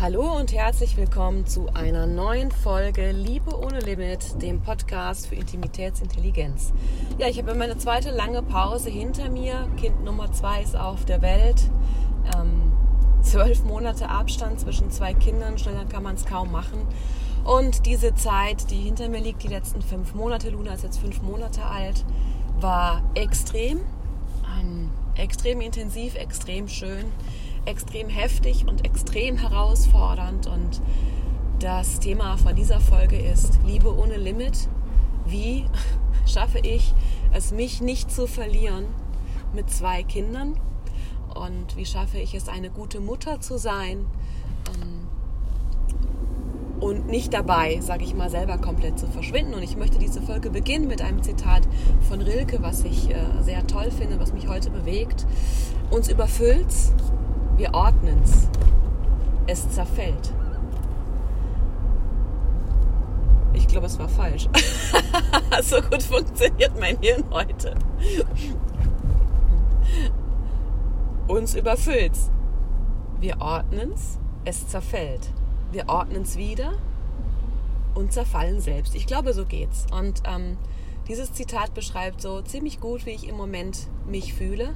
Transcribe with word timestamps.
Hallo 0.00 0.34
und 0.34 0.54
herzlich 0.54 0.96
willkommen 0.96 1.44
zu 1.44 1.68
einer 1.74 2.06
neuen 2.06 2.50
Folge 2.50 3.12
Liebe 3.12 3.54
ohne 3.54 3.80
Limit, 3.80 4.40
dem 4.40 4.62
Podcast 4.62 5.26
für 5.26 5.34
Intimitätsintelligenz. 5.34 6.72
Ja, 7.18 7.28
ich 7.28 7.36
habe 7.36 7.54
meine 7.54 7.76
zweite 7.76 8.10
lange 8.10 8.42
Pause 8.42 8.88
hinter 8.88 9.28
mir. 9.28 9.68
Kind 9.76 10.02
Nummer 10.02 10.32
zwei 10.32 10.62
ist 10.62 10.74
auf 10.74 11.04
der 11.04 11.20
Welt. 11.20 11.70
Ähm, 12.34 12.72
zwölf 13.20 13.62
Monate 13.64 14.08
Abstand 14.08 14.58
zwischen 14.58 14.90
zwei 14.90 15.12
Kindern, 15.12 15.58
schneller 15.58 15.84
kann 15.84 16.02
man 16.02 16.14
es 16.14 16.24
kaum 16.24 16.50
machen. 16.50 16.80
Und 17.44 17.84
diese 17.84 18.14
Zeit, 18.14 18.70
die 18.70 18.80
hinter 18.80 19.10
mir 19.10 19.20
liegt, 19.20 19.42
die 19.42 19.48
letzten 19.48 19.82
fünf 19.82 20.14
Monate, 20.14 20.48
Luna 20.48 20.72
ist 20.72 20.82
jetzt 20.82 20.98
fünf 20.98 21.20
Monate 21.20 21.62
alt, 21.62 22.06
war 22.58 23.02
extrem, 23.12 23.80
ähm, 24.58 24.90
extrem 25.14 25.60
intensiv, 25.60 26.14
extrem 26.14 26.68
schön 26.68 27.04
extrem 27.64 28.08
heftig 28.08 28.66
und 28.66 28.84
extrem 28.84 29.36
herausfordernd. 29.36 30.46
Und 30.46 30.80
das 31.58 32.00
Thema 32.00 32.36
von 32.36 32.56
dieser 32.56 32.80
Folge 32.80 33.16
ist 33.16 33.58
Liebe 33.66 33.96
ohne 33.96 34.16
Limit. 34.16 34.68
Wie 35.26 35.66
schaffe 36.26 36.58
ich 36.58 36.94
es, 37.32 37.52
mich 37.52 37.80
nicht 37.80 38.10
zu 38.10 38.26
verlieren 38.26 38.86
mit 39.54 39.70
zwei 39.70 40.02
Kindern? 40.02 40.58
Und 41.34 41.76
wie 41.76 41.86
schaffe 41.86 42.18
ich 42.18 42.34
es, 42.34 42.48
eine 42.48 42.70
gute 42.70 43.00
Mutter 43.00 43.40
zu 43.40 43.58
sein? 43.58 44.06
Ähm, 44.68 45.00
und 46.80 47.08
nicht 47.08 47.34
dabei, 47.34 47.78
sage 47.80 48.04
ich 48.04 48.14
mal, 48.14 48.30
selber 48.30 48.56
komplett 48.56 48.98
zu 48.98 49.06
verschwinden. 49.06 49.54
Und 49.54 49.62
ich 49.62 49.76
möchte 49.76 49.98
diese 49.98 50.22
Folge 50.22 50.50
beginnen 50.50 50.88
mit 50.88 51.02
einem 51.02 51.22
Zitat 51.22 51.68
von 52.08 52.22
Rilke, 52.22 52.62
was 52.62 52.84
ich 52.84 53.10
äh, 53.10 53.42
sehr 53.42 53.66
toll 53.66 53.90
finde, 53.90 54.18
was 54.18 54.32
mich 54.32 54.48
heute 54.48 54.70
bewegt. 54.70 55.26
Uns 55.90 56.08
überfüllt's, 56.08 56.92
wir 57.60 57.74
ordnen 57.74 58.22
es. 58.24 58.48
Es 59.46 59.70
zerfällt. 59.70 60.32
Ich 63.52 63.68
glaube, 63.68 63.86
es 63.86 63.98
war 63.98 64.08
falsch. 64.08 64.48
so 65.62 65.82
gut 65.82 66.02
funktioniert 66.02 66.80
mein 66.80 66.96
Hirn 67.02 67.24
heute. 67.30 67.74
Uns 71.28 71.54
überfüllt's. 71.54 72.30
Wir 73.20 73.38
ordnen's, 73.40 74.18
es 74.46 74.66
zerfällt. 74.66 75.30
Wir 75.70 75.86
ordnen's 75.86 76.38
wieder 76.38 76.72
und 77.94 78.10
zerfallen 78.10 78.62
selbst. 78.62 78.94
Ich 78.94 79.06
glaube, 79.06 79.34
so 79.34 79.44
geht's. 79.44 79.86
Und 79.92 80.22
ähm, 80.24 80.56
dieses 81.08 81.34
Zitat 81.34 81.74
beschreibt 81.74 82.22
so 82.22 82.40
ziemlich 82.40 82.80
gut, 82.80 83.04
wie 83.04 83.10
ich 83.10 83.28
im 83.28 83.36
Moment 83.36 83.88
mich 84.06 84.32
fühle 84.32 84.74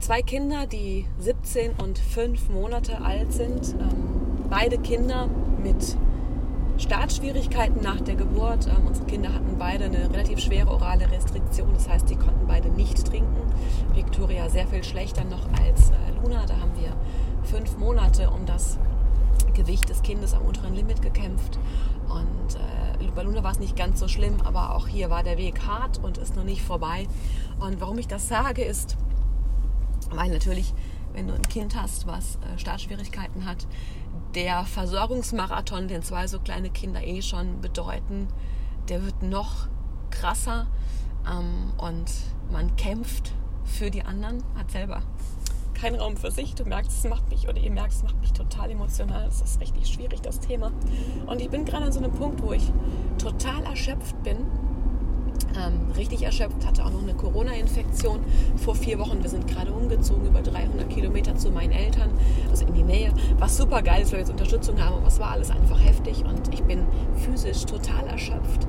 zwei 0.00 0.22
Kinder, 0.22 0.66
die 0.66 1.06
17 1.18 1.72
und 1.82 1.98
5 1.98 2.50
Monate 2.50 3.00
alt 3.00 3.32
sind. 3.32 3.74
Ähm, 3.78 4.48
beide 4.48 4.78
Kinder 4.78 5.28
mit 5.62 5.96
Startschwierigkeiten 6.78 7.82
nach 7.82 8.00
der 8.00 8.14
Geburt. 8.14 8.66
Ähm, 8.66 8.86
unsere 8.86 9.06
Kinder 9.06 9.32
hatten 9.32 9.56
beide 9.58 9.84
eine 9.84 10.10
relativ 10.10 10.38
schwere 10.38 10.70
orale 10.70 11.10
Restriktion, 11.10 11.72
das 11.74 11.88
heißt, 11.88 12.08
die 12.08 12.16
konnten 12.16 12.46
beide 12.46 12.68
nicht 12.70 13.04
trinken. 13.06 13.36
Victoria 13.94 14.48
sehr 14.48 14.66
viel 14.66 14.84
schlechter 14.84 15.24
noch 15.24 15.46
als 15.64 15.90
äh, 15.90 15.94
Luna. 16.22 16.46
Da 16.46 16.60
haben 16.60 16.72
wir 16.76 16.94
fünf 17.42 17.76
Monate 17.78 18.30
um 18.30 18.46
das 18.46 18.78
Gewicht 19.54 19.88
des 19.88 20.02
Kindes 20.02 20.34
am 20.34 20.42
unteren 20.42 20.74
Limit 20.74 21.02
gekämpft. 21.02 21.58
Und 22.08 22.54
äh, 22.54 23.10
bei 23.14 23.22
Luna 23.24 23.42
war 23.42 23.50
es 23.50 23.58
nicht 23.58 23.76
ganz 23.76 23.98
so 23.98 24.06
schlimm, 24.06 24.36
aber 24.44 24.76
auch 24.76 24.86
hier 24.86 25.10
war 25.10 25.24
der 25.24 25.38
Weg 25.38 25.66
hart 25.66 25.98
und 25.98 26.18
ist 26.18 26.36
noch 26.36 26.44
nicht 26.44 26.62
vorbei. 26.62 27.08
Und 27.58 27.80
warum 27.80 27.98
ich 27.98 28.06
das 28.06 28.28
sage, 28.28 28.62
ist, 28.62 28.96
weil 30.10 30.30
natürlich, 30.30 30.74
wenn 31.12 31.28
du 31.28 31.34
ein 31.34 31.42
Kind 31.42 31.80
hast, 31.80 32.06
was 32.06 32.36
äh, 32.36 32.58
Startschwierigkeiten 32.58 33.44
hat, 33.44 33.66
der 34.34 34.64
Versorgungsmarathon, 34.64 35.88
den 35.88 36.02
zwei 36.02 36.26
so 36.26 36.38
kleine 36.38 36.70
Kinder 36.70 37.02
eh 37.02 37.22
schon 37.22 37.60
bedeuten, 37.60 38.28
der 38.88 39.04
wird 39.04 39.22
noch 39.22 39.68
krasser 40.10 40.66
ähm, 41.30 41.72
und 41.78 42.10
man 42.50 42.76
kämpft 42.76 43.32
für 43.64 43.90
die 43.90 44.02
anderen, 44.02 44.42
hat 44.56 44.70
selber 44.70 45.02
keinen 45.74 45.96
Raum 45.96 46.16
für 46.16 46.30
sich. 46.30 46.54
Du 46.54 46.64
merkst, 46.64 46.90
es 46.90 47.08
macht 47.08 47.28
mich, 47.30 47.48
oder 47.48 47.58
ihr 47.58 47.70
merkt, 47.70 47.92
es 47.92 48.02
macht 48.02 48.20
mich 48.20 48.32
total 48.32 48.70
emotional. 48.70 49.26
Es 49.28 49.40
ist 49.40 49.60
richtig 49.60 49.86
schwierig, 49.86 50.20
das 50.20 50.40
Thema. 50.40 50.72
Und 51.26 51.40
ich 51.40 51.50
bin 51.50 51.64
gerade 51.64 51.84
an 51.84 51.92
so 51.92 52.00
einem 52.00 52.12
Punkt, 52.12 52.42
wo 52.42 52.52
ich 52.52 52.72
total 53.18 53.64
erschöpft 53.64 54.20
bin 54.22 54.38
ähm, 55.58 55.90
richtig 55.96 56.22
erschöpft, 56.22 56.66
hatte 56.66 56.84
auch 56.84 56.90
noch 56.90 57.02
eine 57.02 57.14
Corona-Infektion 57.14 58.20
vor 58.56 58.74
vier 58.74 58.98
Wochen. 58.98 59.22
Wir 59.22 59.30
sind 59.30 59.46
gerade 59.46 59.72
umgezogen 59.72 60.26
über 60.26 60.40
300 60.40 60.88
Kilometer 60.88 61.36
zu 61.36 61.50
meinen 61.50 61.72
Eltern, 61.72 62.10
also 62.50 62.66
in 62.66 62.74
die 62.74 62.82
Nähe, 62.82 63.12
was 63.38 63.56
super 63.56 63.82
geil 63.82 64.02
ist, 64.02 64.12
weil 64.12 64.18
wir 64.18 64.26
jetzt 64.26 64.30
Unterstützung 64.30 64.80
haben, 64.80 64.96
aber 64.96 65.08
es 65.08 65.18
war 65.18 65.32
alles 65.32 65.50
einfach 65.50 65.82
heftig 65.84 66.24
und 66.24 66.52
ich 66.52 66.62
bin 66.62 66.86
physisch 67.16 67.64
total 67.64 68.06
erschöpft. 68.06 68.66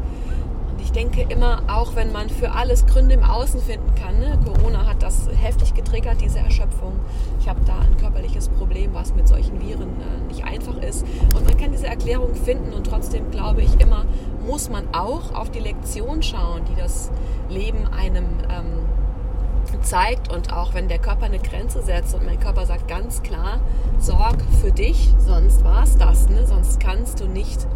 Ich 0.90 0.94
denke 0.94 1.22
immer, 1.22 1.62
auch 1.68 1.94
wenn 1.94 2.12
man 2.12 2.30
für 2.30 2.52
alles 2.52 2.88
Gründe 2.88 3.14
im 3.14 3.24
Außen 3.24 3.62
finden 3.62 3.94
kann, 3.94 4.18
ne? 4.18 4.40
Corona 4.44 4.88
hat 4.88 5.04
das 5.04 5.30
heftig 5.40 5.76
getriggert, 5.76 6.20
diese 6.20 6.40
Erschöpfung. 6.40 6.94
Ich 7.40 7.48
habe 7.48 7.60
da 7.64 7.78
ein 7.78 7.96
körperliches 7.98 8.50
Problem, 8.50 8.92
was 8.96 9.14
mit 9.14 9.28
solchen 9.28 9.62
Viren 9.62 9.90
äh, 10.02 10.28
nicht 10.28 10.44
einfach 10.44 10.76
ist. 10.78 11.06
Und 11.36 11.46
man 11.46 11.56
kann 11.58 11.74
diese 11.74 11.86
Erklärung 11.86 12.34
finden 12.34 12.74
und 12.74 12.88
trotzdem 12.88 13.30
glaube 13.30 13.62
ich 13.62 13.80
immer, 13.80 14.06
muss 14.48 14.72
man 14.72 14.88
auch 14.92 15.36
auf 15.36 15.52
die 15.52 15.60
Lektion 15.60 16.24
schauen, 16.24 16.64
die 16.66 16.76
das 16.76 17.12
Leben 17.50 17.86
einem 17.94 18.26
ähm, 18.50 19.84
zeigt. 19.84 20.34
Und 20.34 20.52
auch 20.54 20.74
wenn 20.74 20.88
der 20.88 20.98
Körper 20.98 21.26
eine 21.26 21.38
Grenze 21.38 21.84
setzt 21.84 22.16
und 22.16 22.26
mein 22.26 22.40
Körper 22.40 22.66
sagt 22.66 22.88
ganz 22.88 23.22
klar, 23.22 23.60
sorg 24.00 24.38
für 24.60 24.72
dich, 24.72 25.14
sonst 25.20 25.64
war 25.64 25.84
es 25.84 25.98
das, 25.98 26.30
ne? 26.30 26.48
sonst 26.48 26.80
kannst 26.80 27.20
du 27.20 27.28
nicht 27.28 27.68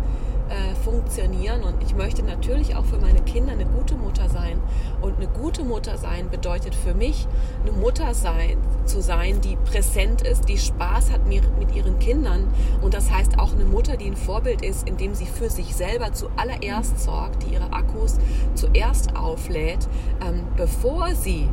äh, 0.54 0.76
funktionieren. 0.76 1.64
Und 1.64 1.82
ich 1.82 1.96
möchte 1.96 2.24
natürlich 2.24 2.76
auch 2.76 2.86
für 2.86 2.98
meine 2.98 3.22
Kinder 3.22 3.54
eine 3.54 3.66
gute 3.66 3.96
Mutter 3.96 4.30
sein. 4.30 4.60
Und 5.02 5.18
eine 5.18 5.28
gute 5.28 5.64
Mutter 5.64 5.98
sein 5.98 6.30
bedeutet 6.30 6.76
für 6.76 6.94
mich, 6.94 7.28
eine 7.64 7.72
Mutter 7.72 8.14
sein, 8.14 8.58
zu 8.86 9.02
sein, 9.02 9.42
die 9.42 9.56
präsent 9.56 10.22
ist, 10.22 10.48
die 10.50 10.58
Spaß 10.58 11.12
hat 11.12 11.28
mit 11.28 11.44
ihren 11.76 11.98
Kindern. 12.00 12.48
Und 12.82 12.94
das 12.94 13.10
heißt 13.10 13.40
auch 13.40 13.54
eine 13.54 13.66
Mutter, 13.66 13.98
die 13.98 14.06
ein 14.06 14.16
Vorbild 14.16 14.64
ist, 14.64 14.88
indem 14.88 15.16
sie 15.16 15.26
für 15.26 15.50
sich 15.50 15.76
selber 15.76 16.14
zuallererst 16.14 17.00
sorgt, 17.00 17.44
die 17.44 17.54
ihre 17.54 17.74
Akkus 17.74 18.18
zuerst 18.54 19.16
auflädt, 19.16 19.88
ähm, 20.22 20.44
bevor 20.56 21.16
sie 21.16 21.50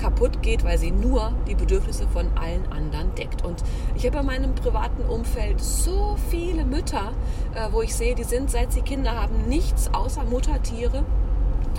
kaputt 0.00 0.42
geht, 0.42 0.64
weil 0.64 0.78
sie 0.78 0.90
nur 0.90 1.32
die 1.46 1.54
Bedürfnisse 1.54 2.06
von 2.08 2.26
allen 2.36 2.70
anderen 2.72 3.14
deckt. 3.14 3.44
Und 3.44 3.62
ich 3.94 4.06
habe 4.06 4.18
in 4.18 4.26
meinem 4.26 4.54
privaten 4.54 5.02
Umfeld 5.02 5.60
so 5.60 6.16
viele 6.30 6.64
Mütter, 6.64 7.12
äh, 7.54 7.68
wo 7.70 7.82
ich 7.82 7.94
sehe, 7.94 8.14
die 8.14 8.24
sind, 8.24 8.50
seit 8.50 8.72
sie 8.72 8.82
Kinder 8.82 9.20
haben, 9.20 9.48
nichts 9.48 9.92
außer 9.92 10.24
Muttertiere. 10.24 11.04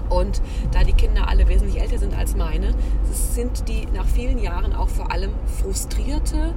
Und 0.09 0.41
da 0.71 0.83
die 0.83 0.93
Kinder 0.93 1.27
alle 1.27 1.47
wesentlich 1.47 1.81
älter 1.81 1.97
sind 1.97 2.17
als 2.17 2.35
meine, 2.35 2.73
sind 3.11 3.67
die 3.67 3.87
nach 3.93 4.05
vielen 4.05 4.37
Jahren 4.37 4.73
auch 4.73 4.89
vor 4.89 5.11
allem 5.11 5.31
frustrierte, 5.59 6.53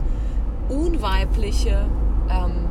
unweibliche 0.69 1.87
ähm, 2.29 2.69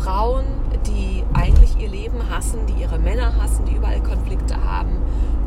Frauen, 0.00 0.44
die 0.86 1.24
eigentlich 1.34 1.78
ihr 1.78 1.88
Leben 1.88 2.30
hassen, 2.30 2.60
die 2.66 2.82
ihre 2.82 2.98
Männer 2.98 3.40
hassen, 3.40 3.64
die 3.64 3.76
überall 3.76 4.02
Konflikte 4.02 4.62
haben 4.64 5.02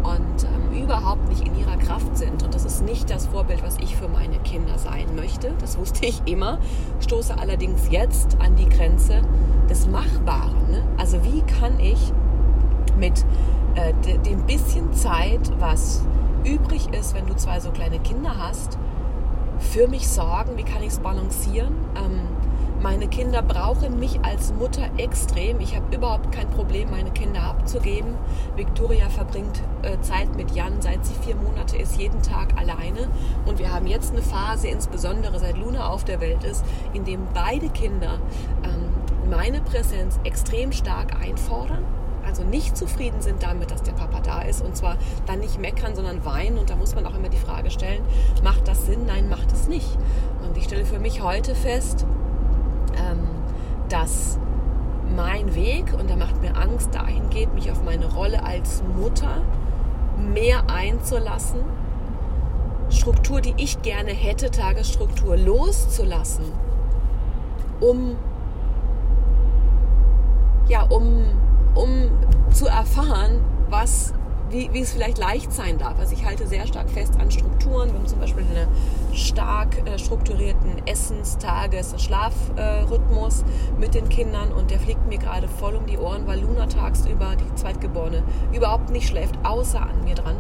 und 0.06 0.44
ähm, 0.44 0.84
überhaupt 0.84 1.28
nicht 1.30 1.48
in 1.48 1.58
ihrer 1.58 1.78
Kraft 1.78 2.18
sind. 2.18 2.44
Und 2.44 2.54
das 2.54 2.66
ist 2.66 2.84
nicht 2.84 3.10
das 3.10 3.28
Vorbild, 3.28 3.64
was 3.64 3.78
ich 3.78 3.96
für 3.96 4.08
meine 4.08 4.38
Kinder 4.40 4.78
sein 4.78 5.16
möchte. 5.16 5.54
Das 5.60 5.78
wusste 5.78 6.06
ich 6.06 6.22
immer. 6.26 6.60
Stoße 7.00 7.38
allerdings 7.38 7.90
jetzt 7.90 8.38
an 8.40 8.56
die 8.56 8.70
Grenze 8.70 9.22
des 9.70 9.88
Machbaren. 9.88 10.72
Ne? 10.72 10.84
Also 10.98 11.24
wie 11.24 11.42
kann 11.42 11.80
ich 11.80 12.14
mit 12.98 13.26
äh, 13.76 13.94
dem 14.20 14.46
bisschen 14.46 14.94
Zeit, 14.94 15.52
was 15.60 16.06
übrig 16.44 16.94
ist, 16.94 17.16
wenn 17.16 17.26
du 17.26 17.36
zwei 17.36 17.60
so 17.60 17.72
kleine 17.72 18.00
Kinder 18.00 18.36
hast, 18.38 18.78
für 19.60 19.88
mich 19.88 20.08
sorgen? 20.08 20.58
Wie 20.58 20.64
kann 20.64 20.82
ich 20.82 20.90
es 20.90 21.00
balancieren? 21.00 21.74
Ähm, 21.96 22.20
meine 22.86 23.08
Kinder 23.08 23.42
brauchen 23.42 24.00
mich 24.00 24.20
als 24.24 24.54
Mutter 24.54 24.88
extrem. 24.98 25.60
Ich 25.60 25.76
habe 25.76 25.96
überhaupt 25.96 26.32
kein 26.32 26.48
Problem, 26.52 26.92
meine 26.92 27.10
Kinder 27.10 27.42
abzugeben. 27.42 28.14
Victoria 28.56 29.10
verbringt 29.10 29.60
äh, 29.82 30.00
Zeit 30.02 30.36
mit 30.36 30.52
Jan, 30.52 30.84
seit 30.84 31.04
sie 31.04 31.16
vier 31.16 31.36
Monate 31.36 31.78
ist, 31.78 31.98
jeden 32.00 32.22
Tag 32.22 32.56
alleine. 32.56 33.08
Und 33.48 33.58
wir 33.58 33.74
haben 33.74 33.88
jetzt 33.88 34.12
eine 34.12 34.22
Phase, 34.22 34.68
insbesondere 34.68 35.40
seit 35.40 35.58
Luna 35.58 35.90
auf 35.90 36.04
der 36.04 36.22
Welt 36.22 36.44
ist, 36.44 36.64
in 36.94 37.06
dem 37.06 37.22
beide 37.34 37.70
Kinder 37.70 38.20
ähm, 38.64 39.32
meine 39.32 39.62
Präsenz 39.62 40.20
extrem 40.24 40.72
stark 40.72 41.20
einfordern 41.20 41.84
also 42.28 42.44
nicht 42.44 42.76
zufrieden 42.76 43.22
sind 43.22 43.44
damit, 43.44 43.70
dass 43.70 43.84
der 43.84 43.92
Papa 43.92 44.20
da 44.20 44.42
ist 44.42 44.64
und 44.64 44.76
zwar 44.76 44.98
dann 45.28 45.40
nicht 45.40 45.60
meckern, 45.60 45.96
sondern 45.96 46.26
weinen 46.26 46.58
und 46.58 46.72
da 46.72 46.76
muss 46.76 46.96
man 46.96 47.06
auch 47.06 47.14
immer 47.16 47.30
die 47.30 47.38
Frage 47.38 47.70
stellen, 47.70 48.04
macht 48.44 48.68
das 48.68 48.88
Sinn? 48.88 49.06
Nein, 49.06 49.30
macht 49.30 49.52
es 49.52 49.68
nicht. 49.68 49.96
Und 50.44 50.58
ich 50.58 50.64
stelle 50.64 50.86
für 50.86 50.98
mich 50.98 51.22
heute 51.22 51.54
fest, 51.54 52.06
dass 53.90 54.40
mein 55.16 55.54
Weg, 55.56 55.94
und 55.98 56.10
der 56.10 56.18
macht 56.18 56.42
mir 56.42 56.56
Angst, 56.56 56.94
dahin 56.94 57.30
geht, 57.30 57.54
mich 57.54 57.72
auf 57.72 57.84
meine 57.84 58.12
Rolle 58.12 58.44
als 58.44 58.84
Mutter 59.00 59.42
mehr 60.18 60.64
einzulassen, 60.70 61.60
Struktur, 62.90 63.42
die 63.42 63.54
ich 63.58 63.82
gerne 63.82 64.12
hätte, 64.12 64.52
Tagesstruktur 64.52 65.38
loszulassen 65.38 66.46
um, 67.80 68.16
ja, 70.68 70.84
um, 70.84 71.26
um 71.76 71.90
zu 72.52 72.68
erfahren, 72.68 73.42
was 73.70 74.14
wie, 74.50 74.70
wie 74.74 74.82
es 74.82 74.94
vielleicht 74.94 75.18
leicht 75.18 75.52
sein 75.52 75.78
darf. 75.78 76.00
Also 76.00 76.14
ich 76.14 76.26
halte 76.26 76.48
sehr 76.48 76.68
stark 76.68 76.90
fest 76.90 77.14
an 77.20 77.32
Strukturen. 77.32 77.90
Wir 77.90 78.00
haben 78.00 78.08
zum 78.08 78.20
Beispiel 78.20 78.44
einen 78.44 78.68
stark 79.14 79.78
äh, 79.88 79.98
strukturierten 79.98 80.86
Essens-, 80.86 81.38
Tages-, 81.38 81.96
Schlafrhythmus 82.02 83.42
äh, 83.42 83.80
mit 83.80 83.96
den 83.96 84.10
Kindern 84.10 84.52
und 84.52 84.72
der 84.72 84.80
fliegt 84.80 85.08
mir 85.08 85.18
gerade 85.18 85.48
voll 85.48 85.76
um 85.76 85.86
die 85.86 85.98
Ohren, 85.98 86.28
weil 86.28 86.40
Luna 86.42 86.68
tagsüber, 86.68 87.36
die 87.36 87.56
Zweitgeborene, 87.56 88.24
überhaupt 88.54 88.90
nicht 88.90 89.08
schläft, 89.08 89.36
außer 89.44 89.82
an 89.82 90.04
mir 90.04 90.16
dran. 90.16 90.38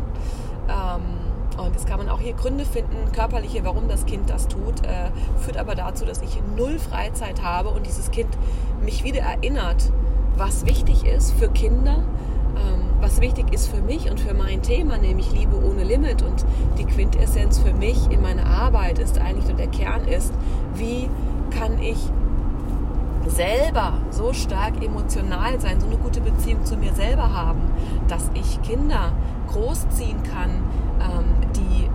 Ähm, 0.69 1.25
und 1.57 1.73
jetzt 1.73 1.87
kann 1.87 1.97
man 1.97 2.09
auch 2.09 2.19
hier 2.19 2.33
Gründe 2.33 2.65
finden, 2.65 3.11
körperliche, 3.13 3.63
warum 3.63 3.87
das 3.87 4.05
Kind 4.05 4.29
das 4.29 4.47
tut, 4.47 4.85
äh, 4.85 5.09
führt 5.39 5.57
aber 5.57 5.75
dazu, 5.75 6.05
dass 6.05 6.21
ich 6.21 6.41
null 6.55 6.79
Freizeit 6.79 7.41
habe 7.43 7.69
und 7.69 7.85
dieses 7.85 8.11
Kind 8.11 8.29
mich 8.83 9.03
wieder 9.03 9.21
erinnert, 9.21 9.91
was 10.35 10.65
wichtig 10.65 11.05
ist 11.05 11.31
für 11.31 11.47
Kinder, 11.49 12.03
ähm, 12.57 12.84
was 13.01 13.21
wichtig 13.21 13.53
ist 13.53 13.67
für 13.67 13.81
mich 13.81 14.09
und 14.09 14.19
für 14.19 14.33
mein 14.33 14.61
Thema, 14.61 14.97
nämlich 14.97 15.31
Liebe 15.31 15.57
ohne 15.57 15.83
Limit. 15.83 16.21
Und 16.21 16.45
die 16.77 16.85
Quintessenz 16.85 17.59
für 17.59 17.73
mich 17.73 18.09
in 18.09 18.21
meiner 18.21 18.45
Arbeit 18.45 18.99
ist 18.99 19.19
eigentlich 19.19 19.49
und 19.49 19.59
der 19.59 19.67
Kern 19.67 20.07
ist, 20.07 20.33
wie 20.75 21.09
kann 21.51 21.79
ich 21.79 21.97
selber 23.27 23.93
so 24.11 24.33
stark 24.33 24.83
emotional 24.83 25.59
sein, 25.59 25.79
so 25.79 25.87
eine 25.87 25.97
gute 25.97 26.21
Beziehung 26.21 26.63
zu 26.63 26.77
mir 26.77 26.93
selber 26.93 27.33
haben, 27.33 27.61
dass 28.07 28.29
ich 28.33 28.61
Kinder 28.61 29.13
großziehen 29.51 30.21
kann, 30.23 30.51
ähm, 30.99 31.25
die 31.55 31.89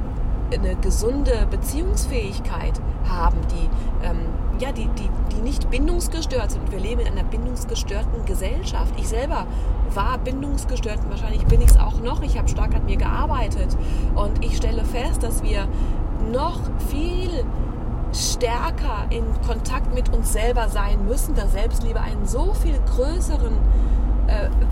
eine 0.56 0.74
gesunde 0.76 1.46
Beziehungsfähigkeit 1.50 2.80
haben, 3.08 3.38
die 3.50 4.04
ähm, 4.06 4.18
ja, 4.60 4.72
die, 4.72 4.88
die, 4.88 5.08
die 5.34 5.40
nicht 5.40 5.70
bindungsgestört 5.70 6.50
sind. 6.50 6.70
Wir 6.70 6.78
leben 6.78 7.00
in 7.00 7.08
einer 7.08 7.24
bindungsgestörten 7.24 8.26
Gesellschaft. 8.26 8.92
Ich 8.98 9.08
selber 9.08 9.46
war 9.94 10.18
bindungsgestört 10.18 10.98
und 11.04 11.10
wahrscheinlich 11.10 11.44
bin 11.46 11.62
ich 11.62 11.70
es 11.70 11.78
auch 11.78 12.00
noch. 12.00 12.22
Ich 12.22 12.36
habe 12.36 12.48
stark 12.48 12.74
an 12.74 12.84
mir 12.84 12.96
gearbeitet 12.96 13.76
und 14.14 14.44
ich 14.44 14.56
stelle 14.56 14.84
fest, 14.84 15.22
dass 15.22 15.42
wir 15.42 15.66
noch 16.30 16.60
viel 16.88 17.44
stärker 18.12 19.06
in 19.10 19.24
Kontakt 19.46 19.94
mit 19.94 20.12
uns 20.12 20.32
selber 20.32 20.68
sein 20.68 21.06
müssen, 21.06 21.34
dass 21.34 21.52
Selbstliebe 21.52 22.00
einen 22.00 22.26
so 22.26 22.52
viel 22.52 22.78
größeren 22.96 23.56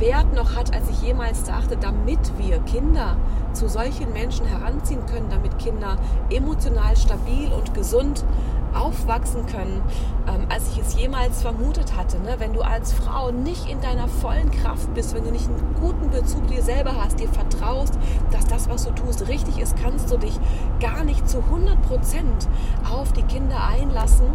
Wert 0.08 0.32
noch 0.34 0.56
hat, 0.56 0.74
als 0.74 0.88
ich 0.88 1.02
jemals 1.02 1.44
dachte, 1.44 1.76
damit 1.76 2.18
wir 2.38 2.60
Kinder 2.60 3.16
zu 3.52 3.68
solchen 3.68 4.10
Menschen 4.14 4.46
heranziehen 4.46 5.04
können, 5.04 5.28
damit 5.28 5.58
Kinder 5.58 5.96
emotional 6.30 6.96
stabil 6.96 7.52
und 7.52 7.74
gesund 7.74 8.24
aufwachsen 8.72 9.44
können, 9.44 9.82
ähm, 10.26 10.46
als 10.48 10.70
ich 10.72 10.78
es 10.80 10.94
jemals 10.94 11.42
vermutet 11.42 11.94
hatte. 11.94 12.18
Ne? 12.20 12.36
Wenn 12.38 12.54
du 12.54 12.62
als 12.62 12.94
Frau 12.94 13.30
nicht 13.32 13.68
in 13.68 13.82
deiner 13.82 14.08
vollen 14.08 14.50
Kraft 14.50 14.94
bist, 14.94 15.14
wenn 15.14 15.24
du 15.24 15.30
nicht 15.30 15.46
einen 15.46 15.74
guten 15.78 16.08
Bezug 16.08 16.46
dir 16.46 16.62
selber 16.62 16.94
hast, 17.02 17.20
dir 17.20 17.28
vertraust, 17.28 17.98
dass 18.30 18.46
das, 18.46 18.70
was 18.70 18.84
du 18.84 18.92
tust, 18.92 19.28
richtig 19.28 19.58
ist, 19.58 19.76
kannst 19.76 20.10
du 20.10 20.16
dich 20.16 20.40
gar 20.80 21.04
nicht 21.04 21.28
zu 21.28 21.40
100 21.40 21.82
Prozent 21.82 22.48
auf 22.90 23.12
die 23.12 23.24
Kinder 23.24 23.62
einlassen 23.62 24.28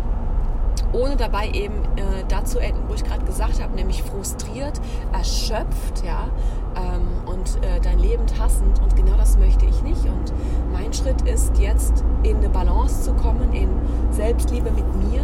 ohne 0.93 1.15
dabei 1.15 1.49
eben 1.49 1.75
äh, 1.95 2.23
dazu 2.27 2.59
enden, 2.59 2.83
wo 2.87 2.93
ich 2.93 3.03
gerade 3.03 3.25
gesagt 3.25 3.61
habe, 3.61 3.75
nämlich 3.75 4.03
frustriert, 4.03 4.79
erschöpft, 5.11 6.03
ja, 6.05 6.29
ähm, 6.75 7.07
und 7.25 7.63
äh, 7.63 7.79
dein 7.81 7.99
Leben 7.99 8.25
hassend. 8.39 8.79
Und 8.81 8.95
genau 8.95 9.15
das 9.17 9.37
möchte 9.37 9.65
ich 9.65 9.81
nicht. 9.81 10.05
Und 10.05 10.33
mein 10.71 10.93
Schritt 10.93 11.21
ist 11.23 11.57
jetzt 11.57 12.03
in 12.23 12.37
eine 12.37 12.49
Balance 12.49 13.03
zu 13.03 13.13
kommen, 13.13 13.51
in 13.53 13.69
Selbstliebe 14.11 14.71
mit 14.71 14.95
mir, 14.95 15.21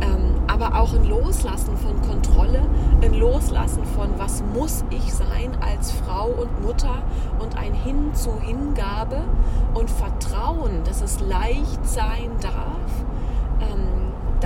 ähm, 0.00 0.34
aber 0.46 0.80
auch 0.80 0.92
ein 0.94 1.04
Loslassen 1.04 1.76
von 1.76 2.00
Kontrolle, 2.02 2.62
ein 3.02 3.14
Loslassen 3.14 3.84
von 3.84 4.08
was 4.18 4.42
muss 4.54 4.84
ich 4.90 5.12
sein 5.12 5.56
als 5.60 5.92
Frau 5.92 6.28
und 6.28 6.62
Mutter 6.62 7.02
und 7.38 7.56
ein 7.56 7.74
Hin 7.74 8.14
zu 8.14 8.32
Hingabe 8.40 9.22
und 9.74 9.90
Vertrauen, 9.90 10.84
dass 10.84 11.02
es 11.02 11.20
leicht 11.20 11.86
sein 11.86 12.30
darf. 12.40 13.11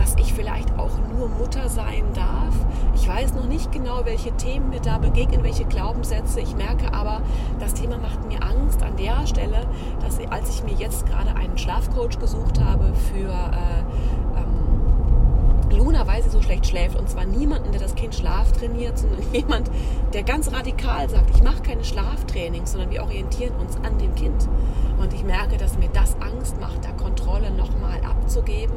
Ähm, 0.07 0.17
dass 0.17 0.17
ich 0.25 0.33
vielleicht 0.33 0.79
auch 0.79 0.93
nur 1.13 1.29
Mutter 1.29 1.69
sein 1.69 2.05
darf. 2.15 2.55
Ich 2.95 3.07
weiß 3.09 3.35
noch 3.35 3.47
nicht 3.47 3.73
genau, 3.73 4.05
welche 4.05 4.33
Themen 4.37 4.71
mir 4.71 4.81
da 4.81 4.99
begegnen, 4.99 5.43
welche 5.43 5.65
Glaubenssätze. 5.65 6.41
Ich 6.41 6.55
merke 6.55 6.93
aber, 6.93 7.23
das 7.59 7.75
Thema 7.75 7.99
macht 7.99 8.27
mir 8.27 8.43
Angst 8.43 8.83
an 8.83 8.97
der 8.97 9.27
Stelle, 9.27 9.67
dass 10.01 10.19
als 10.31 10.51
ich 10.51 10.65
mir 10.65 10.75
jetzt 10.75 11.07
gerade 11.07 11.35
einen 11.35 11.59
Schlafcoach 11.59 12.19
gesucht 12.21 12.61
habe 12.61 12.93
für 13.13 13.31
äh, 13.31 14.39
ähm, 14.39 15.77
Luna, 15.77 16.07
weil 16.07 16.23
sie 16.23 16.31
so 16.31 16.41
schlecht 16.41 16.67
schläft, 16.67 16.97
und 16.97 17.09
zwar 17.09 17.25
niemanden, 17.25 17.73
der 17.73 17.81
das 17.81 17.95
Kind 17.95 18.15
Schlaf 18.15 18.53
trainiert, 18.53 18.99
sondern 18.99 19.21
jemand, 19.33 19.71
der 20.13 20.23
ganz 20.23 20.53
radikal 20.53 21.09
sagt, 21.11 21.31
ich 21.35 21.43
mache 21.43 21.63
keine 21.63 21.85
Schlaftrainings, 21.85 22.73
sondern 22.73 22.91
wir 22.91 23.03
orientieren 23.03 23.55
uns 23.57 23.77
an 23.77 23.99
dem 23.99 24.15
Kind. 24.15 24.49
Und 24.99 25.13
ich 25.13 25.25
merke, 25.25 25.57
dass 25.59 25.77
mir 25.79 25.89
das 25.93 26.17
Angst 26.21 26.61
macht, 26.61 26.85
da 26.85 26.93
Kontrolle 26.93 27.51
nochmal 27.51 28.01
abzugeben 28.09 28.75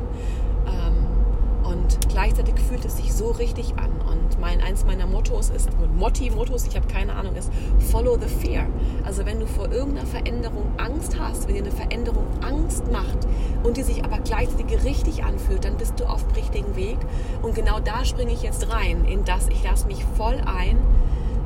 und 1.70 2.10
gleichzeitig 2.10 2.56
fühlt 2.60 2.84
es 2.84 2.98
sich 2.98 3.14
so 3.14 3.30
richtig 3.30 3.74
an. 3.78 3.92
Und 4.02 4.40
mein, 4.40 4.60
eins 4.60 4.86
meiner 4.86 5.06
Mottos 5.06 5.50
ist, 5.50 5.70
Motti, 5.96 6.32
Mottos, 6.32 6.66
ich 6.66 6.76
habe 6.76 6.88
keine 6.88 7.14
Ahnung, 7.14 7.36
ist 7.36 7.52
Follow 7.92 8.18
the 8.20 8.28
Fear. 8.28 8.66
Also 9.06 9.26
wenn 9.26 9.40
du 9.40 9.46
vor 9.46 9.72
irgendeiner 9.72 10.08
Veränderung 10.08 10.72
Angst 10.78 11.20
hast, 11.20 11.48
wenn 11.48 11.56
dir 11.56 11.62
eine 11.62 11.72
Veränderung 11.72 12.26
Angst 12.42 12.92
macht 12.92 13.20
und 13.64 13.78
die 13.78 13.84
sich 13.84 14.04
aber 14.04 14.18
gleichzeitig 14.18 14.84
richtig 14.84 15.24
anfühlt, 15.24 15.64
dann 15.64 15.78
bist 15.78 16.00
du 16.00 16.06
auf 16.06 16.26
dem 16.26 16.36
richtigen 16.36 16.76
Weg. 16.76 16.98
Und 17.44 17.54
genau 17.54 17.80
da 17.80 18.04
springe 18.04 18.34
ich 18.34 18.42
jetzt 18.42 18.72
rein, 18.72 19.06
in 19.06 19.24
das 19.24 19.48
ich 19.50 19.64
lasse 19.64 19.86
mich 19.86 20.04
voll 20.18 20.42
ein, 20.46 20.78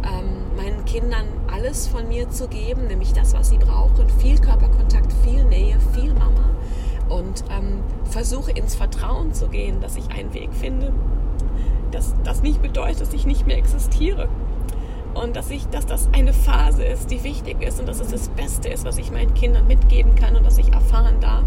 ähm, 0.05 0.55
meinen 0.55 0.85
Kindern 0.85 1.25
alles 1.51 1.87
von 1.87 2.07
mir 2.07 2.29
zu 2.29 2.47
geben, 2.47 2.87
nämlich 2.87 3.11
das, 3.11 3.33
was 3.33 3.49
sie 3.49 3.57
brauchen. 3.57 4.09
Viel 4.19 4.39
Körperkontakt, 4.39 5.11
viel 5.25 5.43
Nähe, 5.43 5.77
viel 5.93 6.13
Mama 6.13 6.52
und 7.13 7.43
ähm, 7.51 7.79
versuche 8.05 8.51
ins 8.51 8.75
Vertrauen 8.75 9.33
zu 9.33 9.47
gehen, 9.47 9.81
dass 9.81 9.95
ich 9.95 10.09
einen 10.09 10.33
Weg 10.33 10.49
finde, 10.53 10.91
dass 11.91 12.15
das 12.23 12.41
nicht 12.41 12.61
bedeutet, 12.61 13.01
dass 13.01 13.13
ich 13.13 13.25
nicht 13.25 13.45
mehr 13.45 13.57
existiere 13.57 14.27
und 15.13 15.35
dass 15.35 15.51
ich, 15.51 15.67
dass 15.67 15.85
das 15.85 16.09
eine 16.11 16.33
Phase 16.33 16.83
ist, 16.83 17.11
die 17.11 17.23
wichtig 17.23 17.61
ist 17.61 17.79
und 17.79 17.87
dass 17.87 17.99
es 17.99 18.09
das 18.09 18.29
Beste 18.29 18.69
ist, 18.69 18.83
was 18.83 18.97
ich 18.97 19.11
meinen 19.11 19.33
Kindern 19.35 19.67
mitgeben 19.67 20.15
kann 20.15 20.35
und 20.35 20.43
dass 20.43 20.57
ich 20.57 20.73
erfahren 20.73 21.19
darf, 21.19 21.45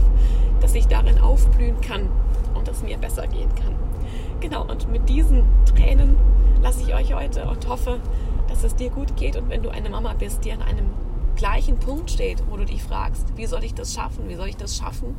dass 0.61 0.75
ich 0.75 0.87
darin 0.87 1.19
aufblühen 1.19 1.81
kann 1.81 2.09
und 2.55 2.69
dass 2.69 2.85
mir 2.85 2.97
besser 2.97 3.27
gehen 3.27 3.51
kann. 3.57 3.75
Genau, 4.41 4.65
und 4.65 4.89
mit 4.91 5.09
diesen 5.09 5.43
Tränen 5.65 6.17
lasse 6.63 6.83
ich 6.83 6.95
euch 6.95 7.15
heute 7.15 7.49
und 7.49 7.69
hoffe, 7.69 7.99
dass 8.49 8.63
es 8.63 8.77
dir 8.77 8.91
gut 8.91 9.17
geht 9.17 9.37
und 9.37 9.51
wenn 9.51 9.65
du 9.65 9.71
eine 9.71 9.91
Mama 9.91 10.15
bist, 10.17 10.45
die 10.45 10.53
an 10.53 10.63
einem 10.63 10.91
gleichen 11.37 11.79
Punkt 11.79 12.11
steht, 12.11 12.43
wo 12.51 12.57
du 12.57 12.65
dich 12.65 12.83
fragst, 12.83 13.37
wie 13.37 13.47
soll 13.47 13.63
ich 13.63 13.75
das 13.75 13.95
schaffen? 13.95 14.29
Wie 14.29 14.35
soll 14.35 14.49
ich 14.49 14.57
das 14.57 14.77
schaffen, 14.77 15.15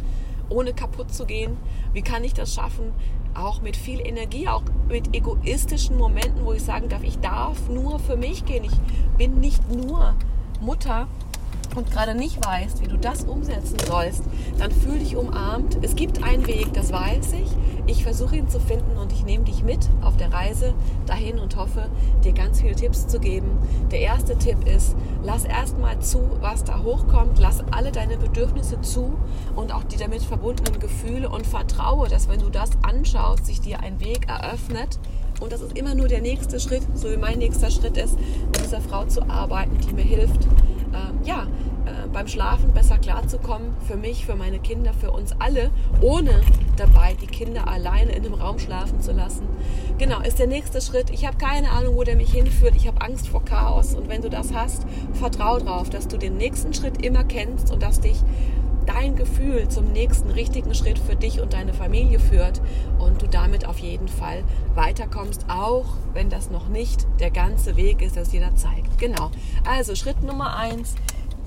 ohne 0.49 0.73
kaputt 0.73 1.13
zu 1.13 1.25
gehen? 1.25 1.57
Wie 1.93 2.01
kann 2.01 2.23
ich 2.23 2.33
das 2.33 2.53
schaffen, 2.53 2.91
auch 3.33 3.61
mit 3.61 3.77
viel 3.77 3.99
Energie, 4.05 4.47
auch 4.47 4.63
mit 4.89 5.15
egoistischen 5.15 5.97
Momenten, 5.97 6.43
wo 6.43 6.53
ich 6.53 6.63
sagen 6.63 6.89
darf, 6.89 7.03
ich 7.03 7.19
darf 7.19 7.69
nur 7.69 7.99
für 7.99 8.17
mich 8.17 8.45
gehen. 8.45 8.63
Ich 8.63 8.77
bin 9.17 9.39
nicht 9.39 9.69
nur 9.71 10.15
Mutter 10.59 11.07
und 11.75 11.91
gerade 11.91 12.15
nicht 12.15 12.45
weißt, 12.45 12.81
wie 12.81 12.87
du 12.87 12.97
das 12.97 13.23
umsetzen 13.23 13.77
sollst, 13.85 14.23
dann 14.57 14.71
fühl 14.71 14.99
dich 14.99 15.15
umarmt. 15.15 15.77
Es 15.81 15.95
gibt 15.95 16.23
einen 16.23 16.47
Weg, 16.47 16.73
das 16.73 16.91
weiß 16.91 17.33
ich. 17.33 17.49
Ich 17.87 18.03
versuche 18.03 18.35
ihn 18.35 18.49
zu 18.49 18.59
finden 18.59 18.97
und 18.97 19.13
ich 19.13 19.23
nehme 19.23 19.45
dich 19.45 19.63
mit 19.63 19.79
auf 20.01 20.17
der 20.17 20.33
Reise 20.33 20.73
dahin 21.05 21.39
und 21.39 21.55
hoffe, 21.55 21.89
dir 22.23 22.33
ganz 22.33 22.59
viele 22.59 22.75
Tipps 22.75 23.07
zu 23.07 23.19
geben. 23.19 23.57
Der 23.91 24.01
erste 24.01 24.37
Tipp 24.37 24.67
ist, 24.67 24.95
lass 25.23 25.45
erstmal 25.45 25.99
zu, 25.99 26.19
was 26.41 26.63
da 26.63 26.83
hochkommt. 26.83 27.39
Lass 27.39 27.63
alle 27.71 27.91
deine 27.91 28.17
Bedürfnisse 28.17 28.81
zu 28.81 29.17
und 29.55 29.73
auch 29.73 29.83
die 29.85 29.97
damit 29.97 30.21
verbundenen 30.21 30.79
Gefühle 30.79 31.29
und 31.29 31.47
vertraue, 31.47 32.09
dass 32.09 32.27
wenn 32.27 32.39
du 32.39 32.49
das 32.49 32.71
anschaust, 32.81 33.45
sich 33.45 33.61
dir 33.61 33.79
ein 33.79 33.99
Weg 34.01 34.27
eröffnet. 34.27 34.99
Und 35.39 35.51
das 35.51 35.61
ist 35.61 35.77
immer 35.77 35.95
nur 35.95 36.07
der 36.07 36.21
nächste 36.21 36.59
Schritt, 36.59 36.81
so 36.95 37.11
wie 37.11 37.17
mein 37.17 37.37
nächster 37.37 37.69
Schritt 37.69 37.95
ist, 37.95 38.17
mit 38.17 38.59
dieser 38.59 38.81
Frau 38.81 39.05
zu 39.05 39.29
arbeiten, 39.29 39.77
die 39.77 39.93
mir 39.93 40.03
hilft, 40.03 40.47
äh, 40.97 41.27
ja, 41.27 41.47
äh, 41.85 42.07
beim 42.11 42.27
Schlafen 42.27 42.73
besser 42.73 42.97
klarzukommen, 42.97 43.73
für 43.87 43.95
mich, 43.95 44.25
für 44.25 44.35
meine 44.35 44.59
Kinder, 44.59 44.93
für 44.93 45.11
uns 45.11 45.33
alle, 45.39 45.71
ohne 46.01 46.41
dabei 46.75 47.15
die 47.21 47.27
Kinder 47.27 47.67
alleine 47.67 48.11
in 48.11 48.25
einem 48.25 48.33
Raum 48.33 48.59
schlafen 48.59 49.01
zu 49.01 49.11
lassen. 49.11 49.47
Genau, 49.97 50.19
ist 50.21 50.39
der 50.39 50.47
nächste 50.47 50.81
Schritt. 50.81 51.09
Ich 51.09 51.25
habe 51.25 51.37
keine 51.37 51.71
Ahnung, 51.71 51.95
wo 51.95 52.03
der 52.03 52.15
mich 52.15 52.31
hinführt. 52.31 52.75
Ich 52.75 52.87
habe 52.87 53.01
Angst 53.01 53.27
vor 53.27 53.43
Chaos. 53.43 53.95
Und 53.95 54.09
wenn 54.09 54.21
du 54.21 54.29
das 54.29 54.53
hast, 54.53 54.85
vertrau 55.13 55.59
darauf, 55.59 55.89
dass 55.89 56.07
du 56.07 56.17
den 56.17 56.37
nächsten 56.37 56.73
Schritt 56.73 57.03
immer 57.03 57.23
kennst 57.23 57.71
und 57.71 57.81
dass 57.81 57.99
dich 57.99 58.21
dein 58.87 59.15
Gefühl 59.15 59.67
zum 59.69 59.91
nächsten 59.91 60.31
richtigen 60.31 60.73
Schritt 60.73 60.97
für 60.97 61.15
dich 61.15 61.39
und 61.41 61.53
deine 61.53 61.73
Familie 61.73 62.19
führt 62.19 62.61
und 62.97 63.21
du 63.21 63.27
damit 63.27 63.67
auf 63.67 63.79
jeden 63.79 64.07
Fall 64.07 64.43
weiterkommst, 64.73 65.45
auch 65.49 65.85
wenn 66.13 66.29
das 66.29 66.49
noch 66.49 66.67
nicht 66.69 67.05
der 67.19 67.29
ganze 67.29 67.75
Weg 67.75 68.01
ist, 68.01 68.17
das 68.17 68.29
dir 68.29 68.49
zeigt. 68.55 68.97
Genau. 68.97 69.31
Also 69.69 69.95
Schritt 69.95 70.23
Nummer 70.23 70.55
eins, 70.55 70.95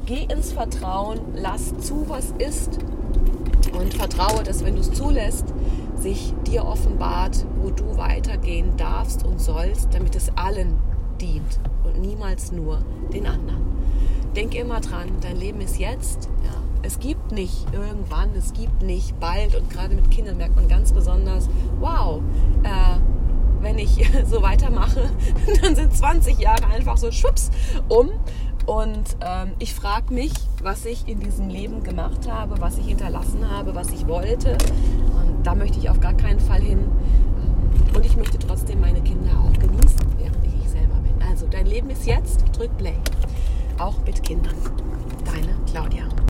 geh 0.07 0.25
ins 0.25 0.53
Vertrauen, 0.53 1.21
lass 1.35 1.77
zu, 1.79 2.09
was 2.09 2.33
ist 2.39 2.79
und 3.79 3.95
vertraue, 3.95 4.43
dass 4.43 4.65
wenn 4.65 4.75
du 4.75 4.81
es 4.81 4.93
zulässt, 4.93 5.47
sich 5.97 6.33
dir 6.47 6.65
offenbart, 6.65 7.45
wo 7.61 7.71
du 7.71 7.97
weitergehen 7.97 8.77
darfst 8.77 9.25
und 9.25 9.41
sollst, 9.41 9.95
damit 9.95 10.17
es 10.17 10.31
allen 10.37 10.79
dient 11.21 11.61
und 11.85 12.01
niemals 12.01 12.53
nur 12.53 12.83
den 13.13 13.27
anderen. 13.27 13.65
Denk 14.35 14.55
immer 14.55 14.81
dran, 14.81 15.09
dein 15.21 15.37
Leben 15.37 15.61
ist 15.61 15.79
jetzt. 15.79 16.29
Ja. 16.45 16.55
Es 16.83 16.99
gibt 17.31 17.33
nicht 17.33 17.67
irgendwann, 17.73 18.35
es 18.37 18.53
gibt 18.53 18.83
nicht 18.83 19.19
bald 19.21 19.55
und 19.55 19.71
gerade 19.71 19.95
mit 19.95 20.11
Kindern 20.11 20.37
merkt 20.37 20.57
man 20.57 20.69
ganz 20.69 20.93
besonders, 20.93 21.49
wow, 21.79 22.21
äh, 22.65 22.99
wenn 23.61 23.79
ich 23.79 24.05
so 24.27 24.43
weitermache, 24.43 25.11
dann 25.63 25.77
sind 25.77 25.97
20 25.97 26.39
Jahre 26.39 26.67
einfach 26.67 26.97
so 26.97 27.13
schwupps 27.13 27.51
um. 27.89 28.11
Und 28.67 29.17
ähm, 29.21 29.53
ich 29.59 29.75
frage 29.75 30.13
mich, 30.13 30.33
was 30.63 30.85
ich 30.85 31.09
in 31.09 31.21
diesem 31.21 31.49
Leben 31.49 31.83
gemacht 31.83 32.31
habe, 32.31 32.61
was 32.61 32.79
ich 32.79 32.87
hinterlassen 32.87 33.49
habe, 33.49 33.75
was 33.75 33.91
ich 33.91 34.07
wollte. 34.07 34.59
Und 35.15 35.45
da 35.45 35.55
möchte 35.55 35.79
ich 35.79 35.89
auf 35.89 36.01
gar 36.01 36.15
keinen 36.15 36.41
Fall 36.41 36.61
hin. 36.61 36.85
Und 37.95 38.05
ich 38.05 38.17
möchte 38.17 38.39
trotzdem 38.39 38.81
meine 38.81 39.01
Kinder 39.01 39.33
auch 39.39 39.59
genießen, 39.59 40.01
während 40.19 40.47
ich 40.47 40.55
ich 40.63 40.71
selber 40.71 40.97
bin. 40.97 41.15
Also 41.29 41.47
dein 41.49 41.67
Leben 41.67 41.91
ist 41.91 42.07
jetzt, 42.07 42.45
drück 42.57 42.77
Play. 42.77 42.97
Auch 43.79 43.97
mit 44.05 44.23
Kindern. 44.23 44.55
Deine 45.25 45.55
Claudia. 45.67 46.11